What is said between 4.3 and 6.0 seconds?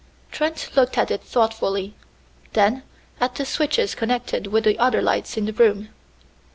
with the other lights in the room.